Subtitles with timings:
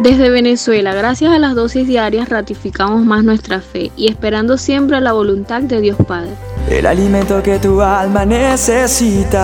[0.00, 5.12] Desde Venezuela, gracias a las dosis diarias, ratificamos más nuestra fe y esperando siempre la
[5.12, 6.30] voluntad de Dios Padre.
[6.68, 9.40] El alimento que tu alma necesita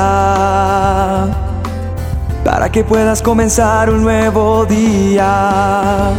[2.44, 6.10] para que puedas comenzar un nuevo día.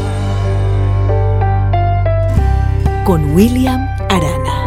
[3.04, 4.62] Con William Arana.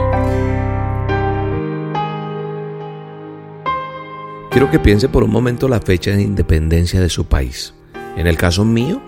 [4.50, 7.72] Quiero que piense por un momento la fecha de independencia de su país.
[8.16, 9.00] En el caso mío,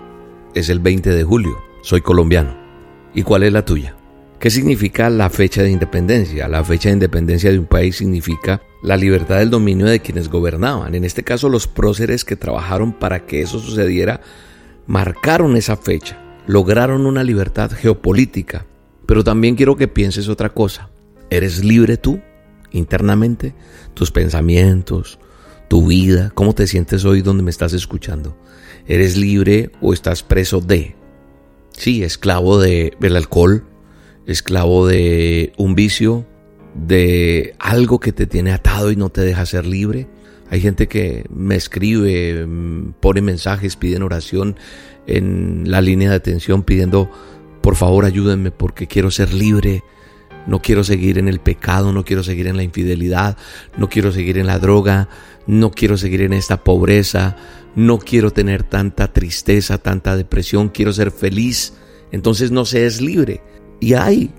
[0.53, 1.57] es el 20 de julio.
[1.81, 2.55] Soy colombiano.
[3.13, 3.95] ¿Y cuál es la tuya?
[4.39, 6.47] ¿Qué significa la fecha de independencia?
[6.47, 10.93] La fecha de independencia de un país significa la libertad del dominio de quienes gobernaban.
[10.93, 14.21] En este caso, los próceres que trabajaron para que eso sucediera
[14.85, 18.65] marcaron esa fecha, lograron una libertad geopolítica.
[19.07, 20.89] Pero también quiero que pienses otra cosa.
[21.29, 22.21] ¿Eres libre tú
[22.71, 23.55] internamente?
[23.95, 25.17] Tus pensamientos,
[25.67, 28.37] tu vida, cómo te sientes hoy donde me estás escuchando.
[28.87, 30.95] ¿Eres libre o estás preso de?
[31.71, 33.65] Sí, esclavo de, del alcohol,
[34.25, 36.25] esclavo de un vicio,
[36.73, 40.07] de algo que te tiene atado y no te deja ser libre.
[40.49, 44.55] Hay gente que me escribe, mm, pone mensajes, piden oración
[45.05, 47.09] en la línea de atención pidiendo,
[47.61, 49.83] por favor ayúdenme porque quiero ser libre,
[50.45, 53.37] no quiero seguir en el pecado, no quiero seguir en la infidelidad,
[53.77, 55.09] no quiero seguir en la droga,
[55.45, 57.35] no quiero seguir en esta pobreza,
[57.77, 61.73] no quiero tener tanta tristeza, tanta depresión, quiero ser feliz.
[62.11, 63.43] Entonces no se es libre.
[63.79, 64.33] Y hay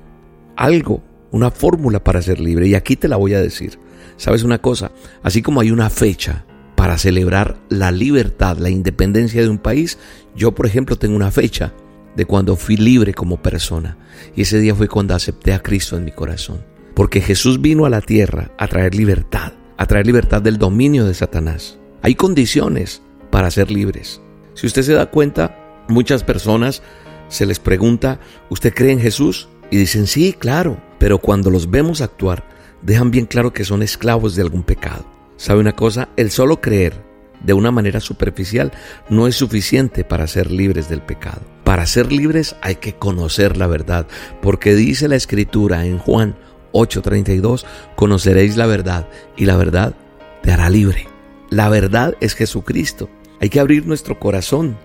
[0.56, 2.67] algo, una fórmula para ser libre.
[2.67, 3.78] Y aquí te la voy a decir.
[4.17, 4.91] ¿Sabes una cosa?
[5.22, 9.98] Así como hay una fecha para celebrar la libertad, la independencia de un país,
[10.34, 11.73] yo por ejemplo tengo una fecha
[12.17, 13.98] de cuando fui libre como persona.
[14.34, 16.64] Y ese día fue cuando acepté a Cristo en mi corazón.
[16.97, 21.14] Porque Jesús vino a la tierra a traer libertad, a traer libertad del dominio de
[21.14, 21.78] Satanás.
[22.02, 24.21] Hay condiciones para ser libres.
[24.55, 26.83] Si usted se da cuenta, muchas personas
[27.29, 29.48] se les pregunta, ¿usted cree en Jesús?
[29.70, 32.45] Y dicen, sí, claro, pero cuando los vemos actuar,
[32.83, 35.05] dejan bien claro que son esclavos de algún pecado.
[35.36, 36.08] ¿Sabe una cosa?
[36.17, 37.08] El solo creer
[37.45, 38.73] de una manera superficial
[39.08, 41.42] no es suficiente para ser libres del pecado.
[41.64, 44.07] Para ser libres hay que conocer la verdad,
[44.42, 46.36] porque dice la escritura en Juan
[46.73, 47.64] 8:32,
[47.95, 49.95] conoceréis la verdad y la verdad
[50.42, 51.07] te hará libre.
[51.51, 53.08] La verdad es Jesucristo.
[53.41, 54.77] Hay que abrir nuestro corazón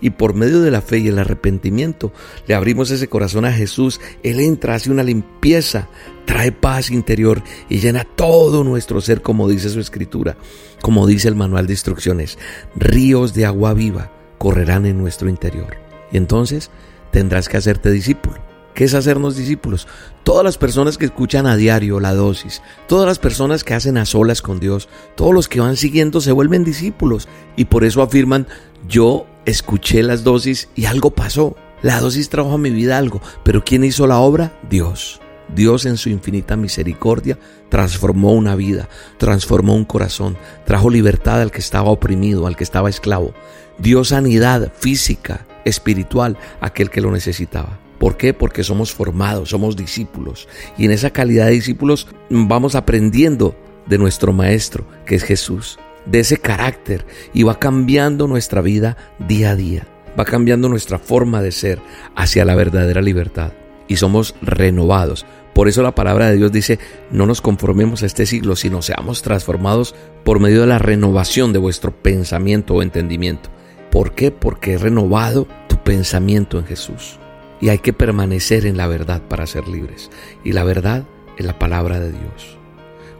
[0.00, 2.12] y por medio de la fe y el arrepentimiento
[2.46, 4.00] le abrimos ese corazón a Jesús.
[4.22, 5.88] Él entra, hace una limpieza,
[6.24, 10.36] trae paz interior y llena todo nuestro ser como dice su escritura,
[10.80, 12.38] como dice el manual de instrucciones.
[12.74, 15.76] Ríos de agua viva correrán en nuestro interior.
[16.10, 16.70] Y entonces
[17.10, 18.49] tendrás que hacerte discípulo.
[18.74, 19.88] ¿Qué es hacernos discípulos?
[20.22, 24.06] Todas las personas que escuchan a diario la dosis, todas las personas que hacen a
[24.06, 28.46] solas con Dios, todos los que van siguiendo se vuelven discípulos y por eso afirman,
[28.88, 31.56] yo escuché las dosis y algo pasó.
[31.82, 34.52] La dosis trajo a mi vida algo, pero ¿quién hizo la obra?
[34.68, 35.20] Dios.
[35.54, 37.38] Dios en su infinita misericordia
[37.70, 38.88] transformó una vida,
[39.18, 43.34] transformó un corazón, trajo libertad al que estaba oprimido, al que estaba esclavo,
[43.78, 47.79] dio sanidad física, espiritual a aquel que lo necesitaba.
[48.00, 48.32] ¿Por qué?
[48.32, 50.48] Porque somos formados, somos discípulos.
[50.78, 53.54] Y en esa calidad de discípulos vamos aprendiendo
[53.86, 59.50] de nuestro Maestro, que es Jesús, de ese carácter y va cambiando nuestra vida día
[59.50, 59.86] a día.
[60.18, 61.78] Va cambiando nuestra forma de ser
[62.16, 63.52] hacia la verdadera libertad.
[63.86, 65.26] Y somos renovados.
[65.52, 66.78] Por eso la palabra de Dios dice,
[67.10, 69.94] no nos conformemos a este siglo, sino seamos transformados
[70.24, 73.50] por medio de la renovación de vuestro pensamiento o entendimiento.
[73.90, 74.30] ¿Por qué?
[74.30, 77.20] Porque he renovado tu pensamiento en Jesús.
[77.60, 80.10] Y hay que permanecer en la verdad para ser libres.
[80.44, 81.04] Y la verdad
[81.36, 82.58] es la palabra de Dios.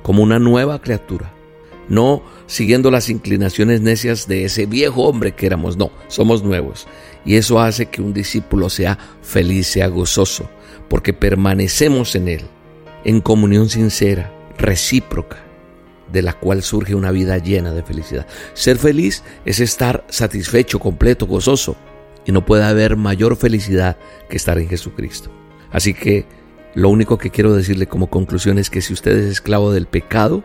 [0.03, 1.33] Como una nueva criatura.
[1.89, 5.77] No siguiendo las inclinaciones necias de ese viejo hombre que éramos.
[5.77, 6.87] No, somos nuevos.
[7.25, 10.49] Y eso hace que un discípulo sea feliz, sea gozoso.
[10.89, 12.43] Porque permanecemos en él.
[13.05, 15.39] En comunión sincera, recíproca
[16.11, 18.27] de la cual surge una vida llena de felicidad.
[18.55, 21.77] Ser feliz es estar satisfecho, completo, gozoso
[22.31, 23.97] y no puede haber mayor felicidad
[24.29, 25.33] que estar en Jesucristo.
[25.73, 26.27] Así que
[26.77, 30.45] lo único que quiero decirle como conclusión es que si usted es esclavo del pecado,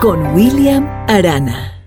[0.02, 1.79] Con William Arana.